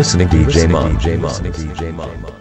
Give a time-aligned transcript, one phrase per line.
[0.00, 0.96] listening to DJ Mon.
[0.96, 1.30] DJ Mon.
[1.52, 2.39] DJ Mon.